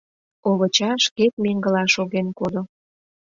[0.49, 2.61] Овыча шкет меҥгыла шоген кодо.